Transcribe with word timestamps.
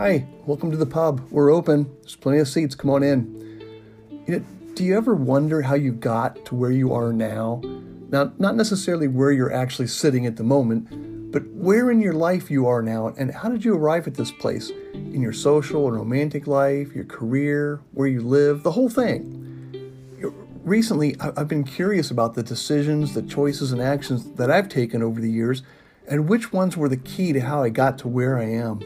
Hi, 0.00 0.24
welcome 0.46 0.70
to 0.70 0.76
the 0.76 0.86
pub. 0.86 1.28
We're 1.28 1.50
open. 1.50 1.92
There's 2.02 2.14
plenty 2.14 2.38
of 2.38 2.46
seats. 2.46 2.76
Come 2.76 2.88
on 2.88 3.02
in. 3.02 4.22
You 4.28 4.38
know, 4.38 4.44
do 4.74 4.84
you 4.84 4.96
ever 4.96 5.12
wonder 5.16 5.62
how 5.62 5.74
you 5.74 5.90
got 5.90 6.44
to 6.44 6.54
where 6.54 6.70
you 6.70 6.94
are 6.94 7.12
now? 7.12 7.60
Now, 8.08 8.32
not 8.38 8.54
necessarily 8.54 9.08
where 9.08 9.32
you're 9.32 9.52
actually 9.52 9.88
sitting 9.88 10.24
at 10.24 10.36
the 10.36 10.44
moment, 10.44 11.32
but 11.32 11.44
where 11.48 11.90
in 11.90 12.00
your 12.00 12.12
life 12.12 12.48
you 12.48 12.68
are 12.68 12.80
now, 12.80 13.08
and 13.18 13.34
how 13.34 13.48
did 13.48 13.64
you 13.64 13.74
arrive 13.74 14.06
at 14.06 14.14
this 14.14 14.30
place? 14.30 14.70
In 14.94 15.20
your 15.20 15.32
social 15.32 15.88
and 15.88 15.96
romantic 15.96 16.46
life, 16.46 16.94
your 16.94 17.04
career, 17.04 17.80
where 17.90 18.06
you 18.06 18.20
live, 18.20 18.62
the 18.62 18.70
whole 18.70 18.88
thing. 18.88 20.22
Recently, 20.62 21.16
I've 21.18 21.48
been 21.48 21.64
curious 21.64 22.08
about 22.12 22.34
the 22.34 22.44
decisions, 22.44 23.14
the 23.14 23.22
choices, 23.22 23.72
and 23.72 23.82
actions 23.82 24.30
that 24.34 24.48
I've 24.48 24.68
taken 24.68 25.02
over 25.02 25.20
the 25.20 25.32
years, 25.32 25.64
and 26.06 26.28
which 26.28 26.52
ones 26.52 26.76
were 26.76 26.88
the 26.88 26.96
key 26.96 27.32
to 27.32 27.40
how 27.40 27.64
I 27.64 27.70
got 27.70 27.98
to 27.98 28.06
where 28.06 28.38
I 28.38 28.44
am. 28.44 28.80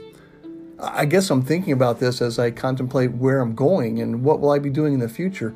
I 0.82 1.04
guess 1.04 1.30
I'm 1.30 1.42
thinking 1.42 1.72
about 1.72 2.00
this 2.00 2.20
as 2.20 2.38
I 2.40 2.50
contemplate 2.50 3.12
where 3.12 3.40
I'm 3.40 3.54
going 3.54 4.00
and 4.00 4.24
what 4.24 4.40
will 4.40 4.50
I 4.50 4.58
be 4.58 4.68
doing 4.68 4.94
in 4.94 5.00
the 5.00 5.08
future. 5.08 5.54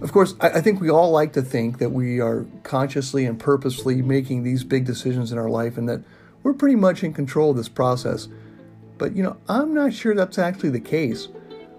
Of 0.00 0.12
course, 0.12 0.34
I, 0.40 0.60
think 0.60 0.80
we 0.80 0.90
all 0.90 1.10
like 1.10 1.34
to 1.34 1.42
think 1.42 1.78
that 1.78 1.90
we 1.90 2.20
are 2.20 2.46
consciously 2.62 3.24
and 3.24 3.38
purposefully 3.38 4.02
making 4.02 4.42
these 4.42 4.64
big 4.64 4.84
decisions 4.84 5.32
in 5.32 5.38
our 5.38 5.48
life 5.48 5.78
and 5.78 5.88
that 5.88 6.02
we're 6.42 6.54
pretty 6.54 6.76
much 6.76 7.04
in 7.04 7.12
control 7.12 7.50
of 7.50 7.56
this 7.56 7.68
process. 7.68 8.28
But, 8.98 9.14
you 9.14 9.22
know, 9.22 9.36
I'm 9.48 9.74
not 9.74 9.92
sure 9.92 10.14
that's 10.14 10.38
actually 10.38 10.70
the 10.70 10.80
case. 10.80 11.28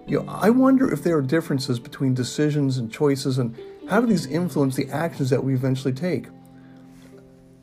You 0.06 0.20
know, 0.20 0.28
I 0.28 0.50
wonder 0.50 0.92
if 0.92 1.02
there 1.02 1.16
are 1.16 1.22
differences 1.22 1.78
between 1.78 2.14
decisions 2.14 2.78
and 2.78 2.90
choices 2.90 3.38
and 3.38 3.56
how 3.88 4.00
do 4.00 4.06
these 4.06 4.26
influence 4.26 4.76
the 4.76 4.90
actions 4.90 5.30
that 5.30 5.44
we 5.44 5.54
eventually 5.54 5.94
take? 5.94 6.26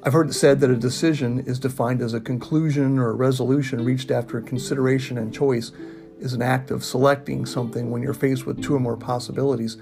I've 0.04 0.14
heard 0.14 0.30
it 0.30 0.34
said 0.34 0.60
that 0.62 0.72
a 0.72 0.76
decision 0.76 1.40
is 1.46 1.60
defined 1.60 2.02
as 2.02 2.16
a 2.16 2.20
conclusion 2.20 2.98
or 2.98 3.10
a 3.10 3.14
resolution 3.14 3.86
reached 3.86 4.10
after 4.10 4.42
consideration 4.42 5.18
and 5.20 5.32
choice 5.32 5.72
is 6.20 6.34
an 6.34 6.42
act 6.42 6.72
of 6.72 6.84
selecting 6.84 7.46
something 7.46 7.92
when 7.92 8.02
you're 8.02 8.16
faced 8.16 8.48
with 8.48 8.64
two 8.64 8.76
or 8.76 8.80
more 8.80 8.98
possibilities. 8.98 9.78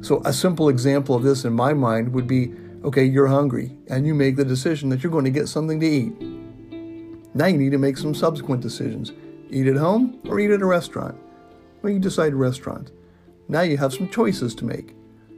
So, 0.00 0.22
a 0.24 0.32
simple 0.32 0.68
example 0.68 1.16
of 1.16 1.24
this 1.24 1.44
in 1.44 1.54
my 1.54 1.74
mind 1.74 2.12
would 2.12 2.28
be 2.28 2.54
okay, 2.84 3.04
you're 3.04 3.26
hungry, 3.26 3.76
and 3.88 4.06
you 4.06 4.14
make 4.14 4.36
the 4.36 4.44
decision 4.44 4.90
that 4.90 5.02
you're 5.02 5.10
going 5.10 5.24
to 5.24 5.30
get 5.30 5.48
something 5.48 5.80
to 5.80 5.86
eat. 5.86 6.12
Now 7.34 7.46
you 7.46 7.58
need 7.58 7.72
to 7.72 7.78
make 7.78 7.98
some 7.98 8.14
subsequent 8.14 8.62
decisions 8.62 9.12
eat 9.50 9.66
at 9.66 9.76
home 9.76 10.20
or 10.28 10.38
eat 10.38 10.52
at 10.52 10.62
a 10.62 10.66
restaurant. 10.66 11.18
Well, 11.82 11.92
you 11.92 11.98
decide 11.98 12.34
restaurant. 12.34 12.92
Now 13.48 13.62
you 13.62 13.76
have 13.78 13.92
some 13.92 14.08
choices 14.08 14.54
to 14.56 14.64
make 14.64 14.94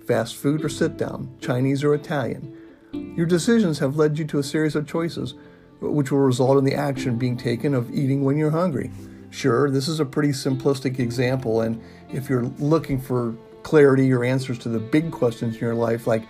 fast 0.06 0.37
food 0.37 0.62
or 0.62 0.69
sit 0.69 0.98
down, 0.98 1.34
Chinese 1.41 1.83
or 1.83 1.94
Italian. 1.94 2.56
Your 2.92 3.27
decisions 3.27 3.78
have 3.78 3.96
led 3.96 4.19
you 4.19 4.24
to 4.27 4.38
a 4.38 4.42
series 4.42 4.74
of 4.77 4.86
choices, 4.86 5.34
which 5.80 6.10
will 6.10 6.20
result 6.20 6.58
in 6.58 6.64
the 6.64 6.74
action 6.74 7.16
being 7.16 7.36
taken 7.36 7.74
of 7.74 7.92
eating 7.92 8.24
when 8.24 8.36
you're 8.36 8.50
hungry. 8.50 8.91
Sure, 9.30 9.70
this 9.70 9.88
is 9.88 10.00
a 10.00 10.05
pretty 10.05 10.30
simplistic 10.30 10.98
example, 10.98 11.60
and 11.60 11.80
if 12.12 12.28
you're 12.28 12.44
looking 12.58 13.00
for 13.00 13.34
clarity 13.62 14.12
or 14.12 14.24
answers 14.24 14.58
to 14.58 14.69
the 14.69 14.78
big 14.78 15.10
questions 15.10 15.55
in 15.55 15.60
your 15.60 15.74
life, 15.74 16.06
like 16.06 16.24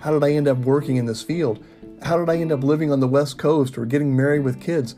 how 0.00 0.12
did 0.12 0.24
I 0.24 0.32
end 0.32 0.48
up 0.48 0.58
working 0.58 0.96
in 0.96 1.06
this 1.06 1.22
field? 1.22 1.64
How 2.02 2.16
did 2.18 2.30
I 2.30 2.36
end 2.36 2.52
up 2.52 2.62
living 2.62 2.92
on 2.92 3.00
the 3.00 3.08
West 3.08 3.38
Coast 3.38 3.76
or 3.76 3.86
getting 3.86 4.16
married 4.16 4.44
with 4.44 4.60
kids? 4.60 4.94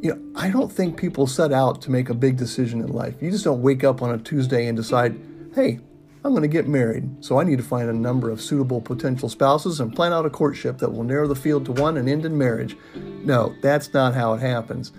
You 0.00 0.14
know, 0.14 0.32
I 0.34 0.50
don't 0.50 0.72
think 0.72 0.96
people 0.96 1.26
set 1.26 1.52
out 1.52 1.82
to 1.82 1.90
make 1.90 2.08
a 2.08 2.14
big 2.14 2.36
decision 2.36 2.80
in 2.80 2.88
life. 2.88 3.14
You 3.20 3.30
just 3.30 3.44
don't 3.44 3.62
wake 3.62 3.84
up 3.84 4.02
on 4.02 4.12
a 4.12 4.18
Tuesday 4.18 4.66
and 4.66 4.76
decide, 4.76 5.20
hey, 5.54 5.80
I'm 6.26 6.32
going 6.32 6.42
to 6.42 6.48
get 6.48 6.66
married, 6.66 7.24
so 7.24 7.38
I 7.38 7.44
need 7.44 7.58
to 7.58 7.64
find 7.64 7.88
a 7.88 7.92
number 7.92 8.30
of 8.30 8.40
suitable 8.40 8.80
potential 8.80 9.28
spouses 9.28 9.78
and 9.78 9.94
plan 9.94 10.12
out 10.12 10.26
a 10.26 10.30
courtship 10.30 10.78
that 10.78 10.92
will 10.92 11.04
narrow 11.04 11.28
the 11.28 11.36
field 11.36 11.64
to 11.66 11.72
one 11.72 11.96
and 11.96 12.08
end 12.08 12.24
in 12.24 12.36
marriage. 12.36 12.76
No, 12.96 13.54
that's 13.62 13.94
not 13.94 14.12
how 14.12 14.34
it 14.34 14.40
happens. 14.40 14.90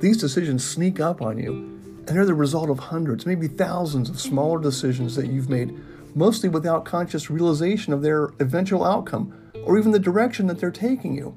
These 0.00 0.16
decisions 0.16 0.68
sneak 0.68 0.98
up 0.98 1.22
on 1.22 1.38
you, 1.38 1.52
and 1.52 2.08
they're 2.08 2.26
the 2.26 2.34
result 2.34 2.70
of 2.70 2.80
hundreds, 2.80 3.24
maybe 3.24 3.46
thousands 3.46 4.10
of 4.10 4.20
smaller 4.20 4.58
decisions 4.58 5.14
that 5.14 5.28
you've 5.28 5.48
made, 5.48 5.78
mostly 6.16 6.48
without 6.48 6.84
conscious 6.84 7.30
realization 7.30 7.92
of 7.92 8.02
their 8.02 8.32
eventual 8.40 8.82
outcome 8.82 9.32
or 9.66 9.78
even 9.78 9.92
the 9.92 10.00
direction 10.00 10.48
that 10.48 10.58
they're 10.58 10.72
taking 10.72 11.14
you. 11.14 11.36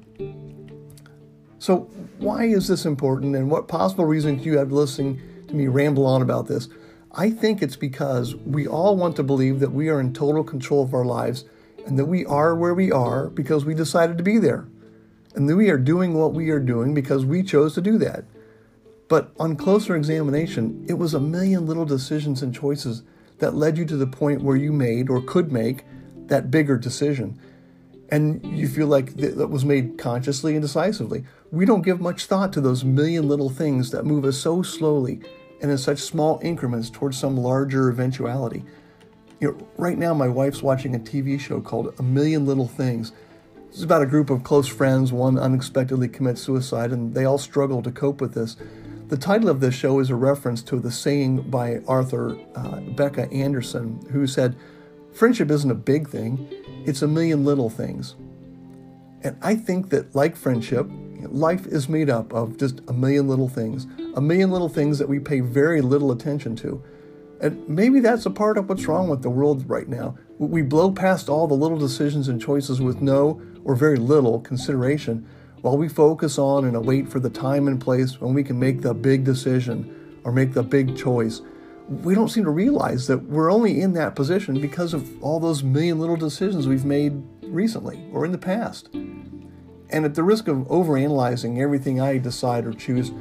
So, 1.60 1.88
why 2.18 2.46
is 2.46 2.66
this 2.66 2.84
important, 2.84 3.36
and 3.36 3.52
what 3.52 3.68
possible 3.68 4.04
reason 4.04 4.38
do 4.38 4.44
you 4.46 4.58
have 4.58 4.72
listening 4.72 5.20
to 5.46 5.54
me 5.54 5.68
ramble 5.68 6.06
on 6.06 6.22
about 6.22 6.48
this? 6.48 6.68
I 7.18 7.30
think 7.30 7.62
it's 7.62 7.74
because 7.74 8.36
we 8.36 8.68
all 8.68 8.96
want 8.96 9.16
to 9.16 9.24
believe 9.24 9.58
that 9.58 9.72
we 9.72 9.88
are 9.88 9.98
in 9.98 10.14
total 10.14 10.44
control 10.44 10.84
of 10.84 10.94
our 10.94 11.04
lives 11.04 11.44
and 11.84 11.98
that 11.98 12.04
we 12.04 12.24
are 12.24 12.54
where 12.54 12.74
we 12.74 12.92
are 12.92 13.28
because 13.28 13.64
we 13.64 13.74
decided 13.74 14.16
to 14.18 14.22
be 14.22 14.38
there. 14.38 14.68
And 15.34 15.48
that 15.48 15.56
we 15.56 15.68
are 15.68 15.78
doing 15.78 16.14
what 16.14 16.32
we 16.32 16.50
are 16.50 16.60
doing 16.60 16.94
because 16.94 17.24
we 17.24 17.42
chose 17.42 17.74
to 17.74 17.80
do 17.80 17.98
that. 17.98 18.24
But 19.08 19.32
on 19.40 19.56
closer 19.56 19.96
examination, 19.96 20.86
it 20.88 20.94
was 20.94 21.12
a 21.12 21.18
million 21.18 21.66
little 21.66 21.84
decisions 21.84 22.40
and 22.40 22.54
choices 22.54 23.02
that 23.38 23.52
led 23.52 23.78
you 23.78 23.84
to 23.86 23.96
the 23.96 24.06
point 24.06 24.42
where 24.42 24.56
you 24.56 24.72
made 24.72 25.10
or 25.10 25.20
could 25.20 25.50
make 25.50 25.84
that 26.28 26.52
bigger 26.52 26.76
decision. 26.76 27.36
And 28.10 28.46
you 28.56 28.68
feel 28.68 28.86
like 28.86 29.14
that 29.16 29.50
was 29.50 29.64
made 29.64 29.98
consciously 29.98 30.52
and 30.52 30.62
decisively. 30.62 31.24
We 31.50 31.64
don't 31.64 31.82
give 31.82 32.00
much 32.00 32.26
thought 32.26 32.52
to 32.52 32.60
those 32.60 32.84
million 32.84 33.26
little 33.26 33.50
things 33.50 33.90
that 33.90 34.06
move 34.06 34.24
us 34.24 34.38
so 34.38 34.62
slowly 34.62 35.20
and 35.60 35.70
in 35.70 35.78
such 35.78 35.98
small 35.98 36.38
increments 36.42 36.90
towards 36.90 37.18
some 37.18 37.36
larger 37.36 37.88
eventuality. 37.88 38.64
You 39.40 39.52
know, 39.52 39.68
right 39.76 39.96
now, 39.96 40.14
my 40.14 40.28
wife's 40.28 40.62
watching 40.62 40.94
a 40.94 40.98
TV 40.98 41.38
show 41.38 41.60
called 41.60 41.94
A 41.98 42.02
Million 42.02 42.44
Little 42.44 42.66
Things. 42.66 43.12
It's 43.68 43.82
about 43.82 44.02
a 44.02 44.06
group 44.06 44.30
of 44.30 44.42
close 44.42 44.66
friends. 44.66 45.12
One 45.12 45.38
unexpectedly 45.38 46.08
commits 46.08 46.40
suicide, 46.40 46.90
and 46.90 47.14
they 47.14 47.24
all 47.24 47.38
struggle 47.38 47.82
to 47.82 47.90
cope 47.90 48.20
with 48.20 48.34
this. 48.34 48.56
The 49.08 49.16
title 49.16 49.48
of 49.48 49.60
this 49.60 49.74
show 49.74 50.00
is 50.00 50.10
a 50.10 50.16
reference 50.16 50.62
to 50.64 50.80
the 50.80 50.90
saying 50.90 51.50
by 51.50 51.80
Arthur 51.86 52.36
uh, 52.54 52.80
Becca 52.80 53.30
Anderson, 53.32 54.04
who 54.10 54.26
said, 54.26 54.56
Friendship 55.14 55.50
isn't 55.50 55.70
a 55.70 55.74
big 55.74 56.08
thing, 56.08 56.48
it's 56.84 57.02
a 57.02 57.08
million 57.08 57.44
little 57.44 57.70
things. 57.70 58.16
And 59.22 59.36
I 59.42 59.56
think 59.56 59.90
that, 59.90 60.14
like 60.14 60.36
friendship, 60.36 60.86
life 61.26 61.66
is 61.66 61.88
made 61.88 62.10
up 62.10 62.32
of 62.32 62.58
just 62.58 62.80
a 62.88 62.92
million 62.92 63.28
little 63.28 63.48
things, 63.48 63.86
a 64.18 64.20
million 64.20 64.50
little 64.50 64.68
things 64.68 64.98
that 64.98 65.08
we 65.08 65.20
pay 65.20 65.38
very 65.38 65.80
little 65.80 66.10
attention 66.10 66.56
to. 66.56 66.82
And 67.40 67.68
maybe 67.68 68.00
that's 68.00 68.26
a 68.26 68.30
part 68.30 68.58
of 68.58 68.68
what's 68.68 68.88
wrong 68.88 69.08
with 69.08 69.22
the 69.22 69.30
world 69.30 69.70
right 69.70 69.86
now. 69.86 70.18
We 70.38 70.60
blow 70.62 70.90
past 70.90 71.28
all 71.28 71.46
the 71.46 71.54
little 71.54 71.78
decisions 71.78 72.26
and 72.26 72.42
choices 72.42 72.80
with 72.80 73.00
no 73.00 73.40
or 73.62 73.76
very 73.76 73.96
little 73.96 74.40
consideration 74.40 75.24
while 75.60 75.76
we 75.76 75.88
focus 75.88 76.36
on 76.36 76.64
and 76.64 76.74
await 76.74 77.08
for 77.08 77.20
the 77.20 77.30
time 77.30 77.68
and 77.68 77.80
place 77.80 78.20
when 78.20 78.34
we 78.34 78.42
can 78.42 78.58
make 78.58 78.82
the 78.82 78.92
big 78.92 79.22
decision 79.22 80.20
or 80.24 80.32
make 80.32 80.52
the 80.52 80.64
big 80.64 80.96
choice. 80.96 81.40
We 81.88 82.16
don't 82.16 82.28
seem 82.28 82.42
to 82.42 82.50
realize 82.50 83.06
that 83.06 83.22
we're 83.22 83.52
only 83.52 83.80
in 83.80 83.92
that 83.92 84.16
position 84.16 84.60
because 84.60 84.94
of 84.94 85.22
all 85.22 85.38
those 85.38 85.62
million 85.62 86.00
little 86.00 86.16
decisions 86.16 86.66
we've 86.66 86.84
made 86.84 87.22
recently 87.42 88.04
or 88.12 88.24
in 88.24 88.32
the 88.32 88.38
past. 88.38 88.88
And 88.92 90.04
at 90.04 90.16
the 90.16 90.24
risk 90.24 90.48
of 90.48 90.56
overanalyzing 90.66 91.60
everything 91.60 92.00
I 92.00 92.18
decide 92.18 92.66
or 92.66 92.72
choose, 92.72 93.12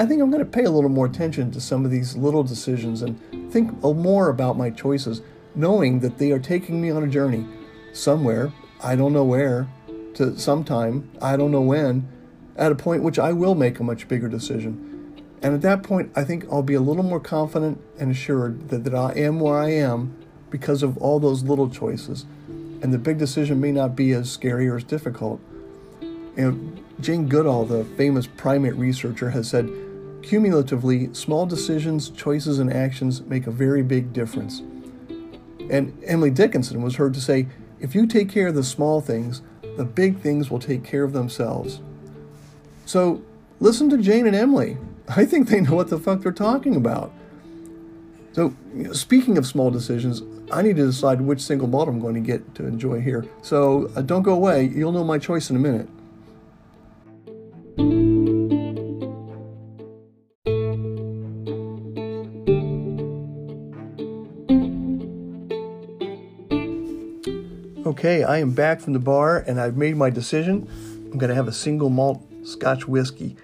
I 0.00 0.06
think 0.06 0.22
I'm 0.22 0.30
going 0.30 0.42
to 0.42 0.50
pay 0.50 0.64
a 0.64 0.70
little 0.70 0.88
more 0.88 1.04
attention 1.04 1.50
to 1.50 1.60
some 1.60 1.84
of 1.84 1.90
these 1.90 2.16
little 2.16 2.42
decisions 2.42 3.02
and 3.02 3.20
think 3.52 3.82
more 3.82 4.30
about 4.30 4.56
my 4.56 4.70
choices, 4.70 5.20
knowing 5.54 6.00
that 6.00 6.16
they 6.16 6.32
are 6.32 6.38
taking 6.38 6.80
me 6.80 6.88
on 6.88 7.04
a 7.04 7.06
journey 7.06 7.46
somewhere, 7.92 8.50
I 8.82 8.96
don't 8.96 9.12
know 9.12 9.24
where, 9.24 9.68
to 10.14 10.38
sometime, 10.38 11.10
I 11.20 11.36
don't 11.36 11.50
know 11.50 11.60
when, 11.60 12.08
at 12.56 12.72
a 12.72 12.74
point 12.74 13.02
which 13.02 13.18
I 13.18 13.34
will 13.34 13.54
make 13.54 13.78
a 13.78 13.84
much 13.84 14.08
bigger 14.08 14.26
decision. 14.26 15.22
And 15.42 15.52
at 15.52 15.60
that 15.60 15.82
point, 15.82 16.12
I 16.16 16.24
think 16.24 16.46
I'll 16.50 16.62
be 16.62 16.72
a 16.72 16.80
little 16.80 17.02
more 17.02 17.20
confident 17.20 17.78
and 17.98 18.10
assured 18.10 18.70
that, 18.70 18.84
that 18.84 18.94
I 18.94 19.12
am 19.16 19.38
where 19.38 19.58
I 19.58 19.68
am 19.68 20.16
because 20.48 20.82
of 20.82 20.96
all 20.96 21.20
those 21.20 21.42
little 21.42 21.68
choices. 21.68 22.24
And 22.48 22.90
the 22.94 22.98
big 22.98 23.18
decision 23.18 23.60
may 23.60 23.70
not 23.70 23.96
be 23.96 24.12
as 24.12 24.32
scary 24.32 24.66
or 24.66 24.76
as 24.76 24.84
difficult. 24.84 25.42
And 26.38 26.82
Jane 27.00 27.28
Goodall, 27.28 27.66
the 27.66 27.84
famous 27.84 28.26
primate 28.26 28.76
researcher, 28.76 29.28
has 29.28 29.50
said 29.50 29.68
cumulatively, 30.22 31.12
small 31.14 31.46
decisions, 31.46 32.10
choices, 32.10 32.58
and 32.58 32.72
actions 32.72 33.22
make 33.22 33.46
a 33.46 33.50
very 33.50 33.82
big 33.82 34.12
difference. 34.12 34.60
And 35.70 35.96
Emily 36.04 36.30
Dickinson 36.30 36.82
was 36.82 36.96
heard 36.96 37.14
to 37.14 37.20
say, 37.20 37.46
if 37.78 37.94
you 37.94 38.06
take 38.06 38.28
care 38.28 38.48
of 38.48 38.54
the 38.54 38.64
small 38.64 39.00
things, 39.00 39.42
the 39.76 39.84
big 39.84 40.18
things 40.20 40.50
will 40.50 40.58
take 40.58 40.84
care 40.84 41.04
of 41.04 41.12
themselves. 41.12 41.80
So 42.86 43.22
listen 43.60 43.88
to 43.90 43.98
Jane 43.98 44.26
and 44.26 44.36
Emily. 44.36 44.76
I 45.08 45.24
think 45.24 45.48
they 45.48 45.60
know 45.60 45.74
what 45.74 45.88
the 45.88 45.98
fuck 45.98 46.20
they're 46.20 46.32
talking 46.32 46.76
about. 46.76 47.12
So, 48.32 48.54
speaking 48.92 49.38
of 49.38 49.46
small 49.46 49.72
decisions, 49.72 50.22
I 50.52 50.62
need 50.62 50.76
to 50.76 50.86
decide 50.86 51.20
which 51.20 51.40
single 51.40 51.66
malt 51.66 51.88
I'm 51.88 52.00
going 52.00 52.14
to 52.14 52.20
get 52.20 52.54
to 52.56 52.66
enjoy 52.66 53.00
here. 53.00 53.26
So 53.42 53.90
uh, 53.96 54.02
don't 54.02 54.22
go 54.22 54.32
away. 54.34 54.66
You'll 54.66 54.92
know 54.92 55.04
my 55.04 55.18
choice 55.18 55.50
in 55.50 55.56
a 55.56 55.58
minute. 55.58 55.88
I 68.24 68.38
am 68.38 68.52
back 68.52 68.80
from 68.80 68.92
the 68.92 68.98
bar 68.98 69.38
and 69.46 69.60
I've 69.60 69.76
made 69.76 69.96
my 69.96 70.10
decision. 70.10 70.68
I'm 71.12 71.18
going 71.18 71.28
to 71.28 71.34
have 71.34 71.48
a 71.48 71.52
single 71.52 71.90
malt 71.90 72.22
Scotch 72.44 72.86
whiskey. 72.86 73.36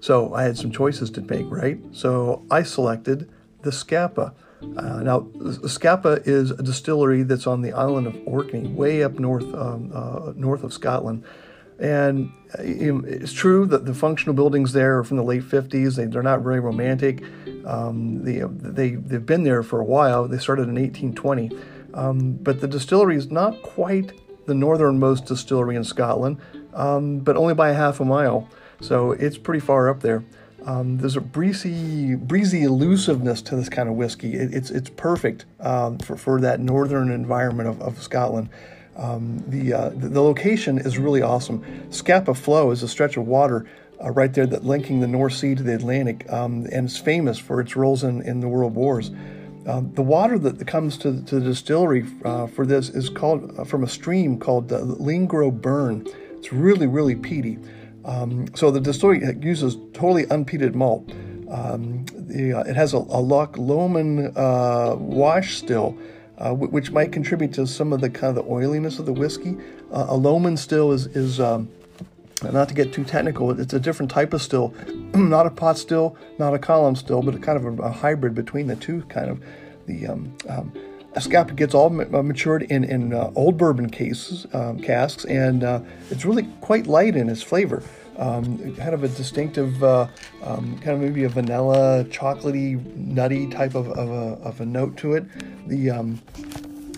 So 0.00 0.34
I 0.34 0.44
had 0.44 0.56
some 0.56 0.70
choices 0.70 1.10
to 1.10 1.20
make, 1.20 1.46
right? 1.50 1.78
So 1.92 2.44
I 2.50 2.62
selected 2.62 3.30
the 3.62 3.72
Scapa. 3.72 4.34
Uh, 4.76 5.02
now, 5.02 5.26
Scapa 5.66 6.20
is 6.24 6.50
a 6.50 6.62
distillery 6.62 7.22
that's 7.22 7.46
on 7.46 7.62
the 7.62 7.72
island 7.72 8.06
of 8.06 8.18
Orkney, 8.26 8.68
way 8.68 9.02
up 9.02 9.18
north, 9.18 9.54
um, 9.54 9.90
uh, 9.94 10.32
north 10.36 10.64
of 10.64 10.72
Scotland. 10.72 11.24
And 11.78 12.30
uh, 12.58 12.62
it's 12.62 13.32
true 13.32 13.64
that 13.66 13.86
the 13.86 13.94
functional 13.94 14.34
buildings 14.34 14.72
there 14.72 14.98
are 14.98 15.04
from 15.04 15.16
the 15.16 15.22
late 15.22 15.42
50s. 15.42 15.96
They, 15.96 16.06
they're 16.06 16.22
not 16.22 16.40
very 16.40 16.60
romantic. 16.60 17.22
Um, 17.64 18.22
they, 18.22 18.40
they, 18.40 18.96
they've 18.96 19.24
been 19.24 19.44
there 19.44 19.62
for 19.62 19.80
a 19.80 19.84
while. 19.84 20.28
They 20.28 20.38
started 20.38 20.68
in 20.68 20.74
1820. 20.74 21.50
Um, 21.94 22.32
but 22.32 22.60
the 22.60 22.68
distillery 22.68 23.16
is 23.16 23.30
not 23.30 23.62
quite 23.62 24.12
the 24.46 24.54
northernmost 24.54 25.26
distillery 25.26 25.76
in 25.76 25.84
Scotland, 25.84 26.38
um, 26.74 27.18
but 27.18 27.36
only 27.36 27.54
by 27.54 27.70
a 27.70 27.74
half 27.74 28.00
a 28.00 28.04
mile. 28.04 28.48
So 28.80 29.12
it's 29.12 29.38
pretty 29.38 29.60
far 29.60 29.88
up 29.88 30.00
there. 30.00 30.24
Um, 30.64 30.98
there's 30.98 31.16
a 31.16 31.20
breezy, 31.20 32.14
breezy 32.14 32.64
elusiveness 32.64 33.42
to 33.42 33.56
this 33.56 33.68
kind 33.68 33.88
of 33.88 33.94
whiskey. 33.94 34.34
It, 34.34 34.52
it's 34.52 34.70
it's 34.70 34.90
perfect 34.90 35.46
um, 35.60 35.98
for, 35.98 36.16
for 36.16 36.40
that 36.40 36.60
northern 36.60 37.10
environment 37.10 37.68
of, 37.68 37.80
of 37.80 38.02
Scotland. 38.02 38.50
Um, 38.96 39.42
the, 39.46 39.72
uh, 39.72 39.88
the, 39.90 40.08
the 40.08 40.20
location 40.20 40.78
is 40.78 40.98
really 40.98 41.22
awesome. 41.22 41.64
Scapa 41.90 42.34
Flow 42.34 42.70
is 42.70 42.82
a 42.82 42.88
stretch 42.88 43.16
of 43.16 43.26
water 43.26 43.66
uh, 44.02 44.10
right 44.10 44.32
there 44.32 44.46
that 44.46 44.64
linking 44.64 45.00
the 45.00 45.06
North 45.06 45.32
Sea 45.32 45.54
to 45.54 45.62
the 45.62 45.74
Atlantic, 45.74 46.30
um, 46.30 46.66
and 46.70 46.86
it's 46.86 46.98
famous 46.98 47.38
for 47.38 47.60
its 47.60 47.76
roles 47.76 48.04
in, 48.04 48.20
in 48.22 48.40
the 48.40 48.48
world 48.48 48.74
wars. 48.74 49.10
Um, 49.66 49.92
the 49.94 50.02
water 50.02 50.38
that 50.38 50.66
comes 50.66 50.96
to, 50.98 51.22
to 51.24 51.34
the 51.38 51.40
distillery 51.40 52.06
uh, 52.24 52.46
for 52.46 52.64
this 52.64 52.88
is 52.88 53.10
called 53.10 53.58
uh, 53.58 53.64
from 53.64 53.84
a 53.84 53.88
stream 53.88 54.38
called 54.38 54.68
the 54.68 54.78
Lingro 54.78 55.50
Burn. 55.52 56.06
It's 56.38 56.52
really, 56.52 56.86
really 56.86 57.14
peaty. 57.14 57.58
Um, 58.04 58.46
so 58.54 58.70
the 58.70 58.80
distillery 58.80 59.22
uses 59.40 59.76
totally 59.92 60.24
unpeated 60.26 60.74
malt. 60.74 61.10
Um, 61.50 62.06
the, 62.14 62.54
uh, 62.54 62.62
it 62.62 62.76
has 62.76 62.94
a, 62.94 62.98
a 62.98 63.20
Loch 63.20 63.58
Lomond 63.58 64.36
uh, 64.36 64.96
wash 64.98 65.56
still, 65.56 65.98
uh, 66.38 66.50
w- 66.50 66.70
which 66.70 66.90
might 66.90 67.12
contribute 67.12 67.52
to 67.54 67.66
some 67.66 67.92
of 67.92 68.00
the 68.00 68.08
kind 68.08 68.36
of 68.36 68.46
the 68.46 68.50
oiliness 68.50 68.98
of 68.98 69.04
the 69.04 69.12
whiskey. 69.12 69.56
A 69.90 70.16
Lomond 70.16 70.58
still 70.58 70.92
is, 70.92 71.08
is 71.08 71.40
um, 71.40 71.68
not 72.42 72.68
to 72.68 72.74
get 72.74 72.92
too 72.92 73.04
technical, 73.04 73.58
it's 73.58 73.74
a 73.74 73.80
different 73.80 74.10
type 74.10 74.32
of 74.32 74.42
still, 74.42 74.74
not 75.14 75.46
a 75.46 75.50
pot 75.50 75.78
still, 75.78 76.16
not 76.38 76.54
a 76.54 76.58
column 76.58 76.96
still, 76.96 77.22
but 77.22 77.40
kind 77.42 77.58
of 77.58 77.78
a, 77.78 77.82
a 77.82 77.90
hybrid 77.90 78.34
between 78.34 78.66
the 78.66 78.76
two. 78.76 79.02
Kind 79.02 79.30
of 79.30 79.42
the 79.86 80.06
um, 80.06 80.36
um, 80.48 80.72
Scapa 81.18 81.54
gets 81.54 81.74
all 81.74 81.86
uh, 81.88 82.22
matured 82.22 82.62
in 82.64 82.84
in 82.84 83.12
uh, 83.12 83.30
old 83.34 83.56
bourbon 83.56 83.90
cases 83.90 84.46
um, 84.52 84.78
casks, 84.80 85.24
and 85.24 85.64
uh, 85.64 85.80
it's 86.10 86.24
really 86.24 86.44
quite 86.60 86.86
light 86.86 87.16
in 87.16 87.28
its 87.28 87.42
flavor. 87.42 87.82
Um, 88.16 88.76
kind 88.76 88.92
of 88.92 89.02
a 89.02 89.08
distinctive, 89.08 89.82
uh, 89.82 90.06
um, 90.42 90.78
kind 90.80 90.90
of 90.90 91.00
maybe 91.00 91.24
a 91.24 91.28
vanilla, 91.30 92.04
chocolatey, 92.10 92.84
nutty 92.94 93.48
type 93.48 93.74
of, 93.74 93.88
of, 93.88 94.10
a, 94.10 94.42
of 94.42 94.60
a 94.60 94.66
note 94.66 94.98
to 94.98 95.14
it. 95.14 95.24
The 95.66 95.90
um, 95.90 96.20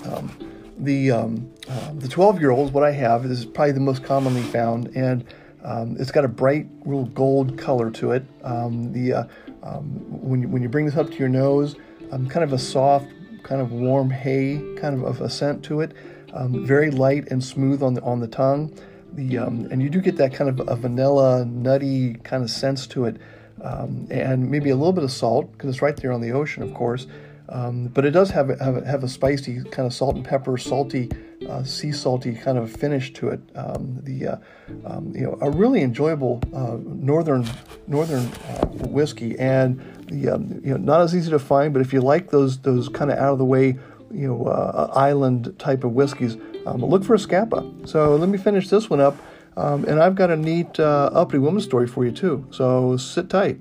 um 0.05 0.52
the 0.79 1.11
um, 1.11 1.51
uh, 1.69 1.93
the 1.95 2.09
12 2.09 2.41
year 2.41 2.51
olds, 2.51 2.73
what 2.73 2.85
I 2.85 2.93
have 2.93 3.25
is 3.25 3.45
probably 3.45 3.73
the 3.73 3.81
most 3.81 4.03
commonly 4.03 4.43
found, 4.43 4.89
and 4.97 5.25
um, 5.65 5.97
it's 5.99 6.11
got 6.11 6.25
a 6.25 6.29
bright, 6.29 6.67
real 6.85 7.05
gold 7.07 7.57
color 7.57 7.91
to 7.93 8.13
it. 8.13 8.25
the 8.43 9.29
uh, 9.63 9.79
when 9.79 10.43
you, 10.43 10.49
when 10.49 10.63
you 10.63 10.69
bring 10.69 10.87
this 10.87 10.97
up 10.97 11.09
to 11.11 11.17
your 11.17 11.29
nose, 11.29 11.77
kind 12.11 12.39
of 12.39 12.53
a 12.53 12.59
soft 12.59 13.07
kind 13.43 13.61
of 13.61 13.73
warm 13.73 14.11
hay 14.11 14.61
kind 14.77 14.95
of, 14.95 15.03
of 15.03 15.21
a 15.21 15.29
scent 15.29 15.65
to 15.65 15.81
it. 15.81 15.93
Um, 16.33 16.65
very 16.65 16.91
light 16.91 17.31
and 17.31 17.45
smooth 17.45 17.83
on 17.83 17.95
the 17.95 18.03
on 18.03 18.21
the 18.21 18.29
tongue. 18.29 18.73
The 19.13 19.39
um, 19.39 19.69
and 19.71 19.83
you 19.83 19.91
do 19.91 20.01
get 20.01 20.17
that 20.17 20.33
kind 20.33 20.49
of 20.49 20.67
a 20.67 20.77
vanilla, 20.77 21.45
nutty 21.45 22.15
kind 22.15 22.43
of 22.43 22.51
sense 22.51 22.87
to 22.89 23.05
it, 23.05 23.19
um, 23.63 24.07
and 24.11 24.51
maybe 24.51 24.71
a 24.71 24.77
little 24.77 24.95
bit 24.95 25.05
of 25.05 25.13
salt 25.13 25.53
because 25.53 25.69
it's 25.69 25.83
right 25.83 25.97
there 25.97 26.13
on 26.13 26.23
the 26.23 26.33
ocean, 26.33 26.63
of 26.63 26.73
course. 26.73 27.07
Um, 27.53 27.89
but 27.89 28.07
it 28.07 28.13
does 28.13 28.31
have 28.31 28.49
have, 28.61 28.79
a, 28.79 28.87
have 28.87 29.05
a 29.05 29.09
spicy 29.09 29.63
kind 29.65 29.87
of 29.87 29.93
salt 29.93 30.17
and 30.17 30.25
pepper, 30.25 30.57
salty, 30.57 31.11
uh, 31.49 31.63
sea 31.65 31.93
salty 31.93 32.35
kind 32.35 32.57
of 32.57 32.73
finish 32.73 33.13
to 33.15 33.29
it. 33.29 33.41
Um, 33.55 33.99
the 34.03 34.27
uh, 34.27 34.37
um, 34.87 35.13
you 35.15 35.25
know 35.25 35.39
a 35.43 35.51
really 35.51 35.83
enjoyable 35.83 36.43
uh, 36.55 36.79
northern 36.83 37.47
northern 37.87 38.25
uh, 38.49 38.67
whiskey, 38.89 39.39
and 39.39 39.79
the 40.09 40.31
um, 40.31 40.61
you 40.65 40.71
know 40.71 40.79
not 40.79 41.03
as 41.03 41.15
easy 41.15 41.31
to 41.31 41.39
find. 41.39 41.75
But 41.75 41.83
if 41.83 41.93
you 41.93 42.01
like 42.01 42.31
those 42.31 42.59
those 42.59 42.89
kind 42.89 43.11
of 43.11 43.19
out 43.19 43.35
of 43.35 43.39
the 43.39 43.45
way 43.45 43.79
you 44.11 44.29
know 44.29 44.47
uh, 44.47 44.91
island 44.95 45.55
type 45.59 45.85
of 45.85 45.93
whiskeys, 45.93 46.39
um, 46.65 46.83
look 46.83 47.05
for 47.05 47.15
a 47.15 47.19
Scapa. 47.19 47.71
So 47.85 48.17
let 48.17 48.31
me 48.31 48.39
finish 48.39 48.71
this 48.71 48.89
one 48.89 49.01
up, 49.01 49.19
um, 49.59 49.85
and 49.85 50.01
I've 50.01 50.15
got 50.15 50.31
a 50.31 50.37
neat 50.37 50.81
uh, 50.81 51.11
uppity 51.13 51.39
woman 51.39 51.61
story 51.61 51.87
for 51.87 52.07
you 52.07 52.13
too. 52.13 52.47
So 52.51 52.97
sit 52.97 53.29
tight. 53.29 53.61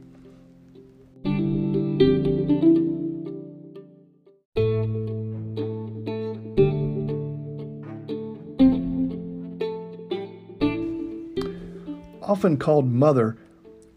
Often 12.31 12.59
called 12.59 12.89
Mother, 12.89 13.35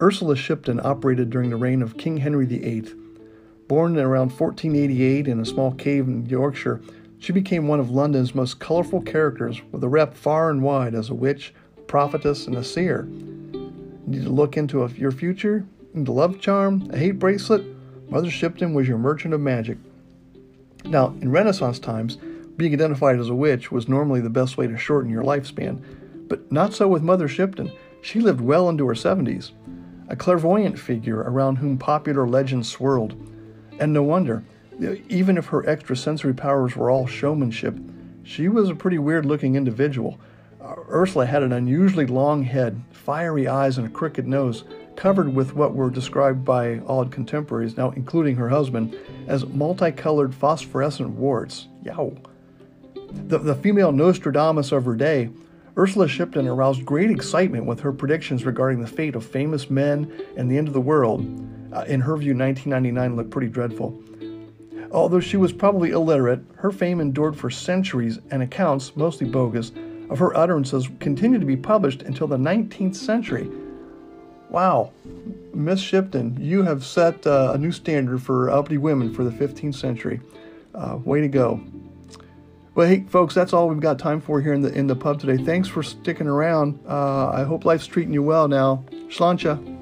Ursula 0.03 0.35
Shipton 0.35 0.81
operated 0.83 1.31
during 1.31 1.51
the 1.51 1.57
reign 1.57 1.83
of 1.83 1.97
King 1.97 2.17
Henry 2.17 2.47
VIII. 2.47 2.93
Born 3.69 3.97
around 3.97 4.33
1488 4.33 5.29
in 5.29 5.39
a 5.39 5.45
small 5.45 5.71
cave 5.71 6.09
in 6.09 6.27
Yorkshire, 6.27 6.81
she 7.21 7.33
became 7.33 7.69
one 7.69 7.79
of 7.79 7.91
London's 7.91 8.35
most 8.35 8.59
colorful 8.59 9.01
characters, 9.03 9.63
with 9.71 9.85
a 9.85 9.89
rep 9.89 10.15
far 10.15 10.51
and 10.51 10.65
wide 10.65 10.97
as 10.97 11.11
a 11.11 11.15
witch, 11.15 11.55
prophetess, 11.87 12.49
and 12.49 12.57
a 12.57 12.65
seer. 12.65 13.07
You 13.09 14.03
Need 14.09 14.25
to 14.25 14.31
look 14.31 14.57
into 14.57 14.83
a, 14.83 14.89
your 14.89 15.13
future? 15.13 15.65
Into 15.95 16.11
love 16.11 16.41
charm? 16.41 16.91
A 16.93 16.99
hate 16.99 17.21
bracelet? 17.21 17.65
Mother 18.11 18.33
Shipton 18.33 18.75
was 18.75 18.89
your 18.89 18.99
merchant 18.99 19.33
of 19.33 19.41
magic. 19.43 19.79
Now, 20.85 21.15
in 21.21 21.31
Renaissance 21.31 21.79
times, 21.79 22.17
being 22.57 22.73
identified 22.73 23.21
as 23.21 23.29
a 23.29 23.35
witch 23.37 23.71
was 23.71 23.89
normally 23.89 24.21
the 24.21 24.29
best 24.29 24.57
way 24.57 24.67
to 24.67 24.77
shorten 24.77 25.09
your 25.09 25.23
lifespan, 25.23 25.81
but 26.27 26.51
not 26.51 26.75
so 26.75 26.89
with 26.89 27.05
Mother 27.05 27.29
Shipton. 27.29 27.71
She 28.05 28.21
lived 28.21 28.43
well 28.43 28.69
into 28.69 28.87
her 28.87 28.93
70s, 28.93 29.53
a 30.09 30.15
clairvoyant 30.15 30.79
figure 30.79 31.21
around 31.21 31.56
whom 31.56 31.79
popular 31.79 32.29
legends 32.29 32.69
swirled. 32.69 33.15
And 33.81 33.95
no 33.95 34.03
wonder, 34.03 34.45
even 35.09 35.39
if 35.39 35.47
her 35.47 35.67
extrasensory 35.67 36.35
powers 36.35 36.77
were 36.77 36.91
all 36.91 37.06
showmanship, 37.06 37.75
she 38.23 38.51
was 38.51 38.69
a 38.69 38.75
pretty 38.75 38.99
weird 38.99 39.25
looking 39.25 39.56
individual. 39.56 40.21
Uh, 40.61 40.75
Ursula 40.91 41.25
had 41.25 41.43
an 41.43 41.55
unusually 41.55 42.05
long 42.05 42.43
head, 42.43 42.78
fiery 42.90 43.49
eyes, 43.49 43.78
and 43.78 43.87
a 43.87 43.90
crooked 43.90 44.26
nose, 44.26 44.64
covered 44.97 45.35
with 45.35 45.55
what 45.55 45.75
were 45.75 45.88
described 45.88 46.45
by 46.45 46.81
odd 46.81 47.11
contemporaries, 47.11 47.78
now 47.78 47.90
including 47.93 48.37
her 48.37 48.50
husband, 48.50 48.95
as 49.28 49.47
multicolored 49.47 50.35
phosphorescent 50.35 51.09
warts. 51.09 51.69
Yow. 51.83 52.14
The, 53.28 53.38
the 53.38 53.55
female 53.55 53.93
Nostradamus 53.93 54.73
of 54.73 54.85
her 54.85 54.95
day 54.95 55.31
Ursula 55.76 56.07
Shipton 56.07 56.47
aroused 56.47 56.87
great 56.87 57.11
excitement 57.11 57.66
with 57.66 57.81
her 57.81 57.93
predictions 57.93 58.45
regarding 58.45 58.81
the 58.81 58.87
fate 58.87 59.16
of 59.16 59.26
famous 59.26 59.69
men 59.69 60.12
and 60.37 60.49
the 60.49 60.57
end 60.57 60.69
of 60.69 60.75
the 60.75 60.81
world. 60.81 61.21
Uh, 61.73 61.85
in 61.88 62.00
her 62.00 62.16
view, 62.16 62.37
1999 62.37 63.16
looked 63.16 63.31
pretty 63.31 63.49
dreadful. 63.49 64.00
Although 64.93 65.19
she 65.19 65.37
was 65.37 65.52
probably 65.52 65.90
illiterate, 65.90 66.40
her 66.57 66.71
fame 66.71 67.00
endured 67.00 67.37
for 67.37 67.50
centuries, 67.50 68.21
and 68.31 68.43
accounts, 68.43 68.95
mostly 68.95 69.28
bogus, 69.28 69.73
of 70.09 70.21
her 70.21 70.37
utterances 70.37 70.88
continued 71.00 71.40
to 71.40 71.47
be 71.47 71.57
published 71.57 72.02
until 72.02 72.28
the 72.28 72.37
19th 72.37 72.95
century. 72.95 73.50
Wow, 74.50 74.93
Miss 75.52 75.81
Shipton, 75.81 76.37
you 76.40 76.62
have 76.62 76.85
set 76.85 77.26
uh, 77.26 77.52
a 77.54 77.59
new 77.59 77.73
standard 77.73 78.23
for 78.23 78.50
uppity 78.50 78.78
women 78.78 79.12
for 79.12 79.25
the 79.25 79.31
15th 79.31 79.75
century. 79.75 80.21
Uh, 80.73 80.99
way 81.04 81.21
to 81.21 81.28
go. 81.28 81.61
Well, 82.75 82.88
hey, 82.88 83.04
folks, 83.09 83.35
that's 83.35 83.52
all 83.52 83.69
we've 83.69 83.78
got 83.78 84.00
time 84.00 84.21
for 84.21 84.40
here 84.40 84.52
in 84.52 84.62
the 84.62 84.73
in 84.73 84.88
the 84.88 84.97
pub 84.97 85.21
today. 85.21 85.43
Thanks 85.43 85.69
for 85.69 85.83
sticking 85.83 86.26
around. 86.26 86.81
Uh, 86.88 87.28
I 87.28 87.45
hope 87.45 87.64
life's 87.64 87.87
treating 87.87 88.12
you 88.12 88.23
well 88.23 88.49
now. 88.49 88.85
Sláinte. 89.09 89.74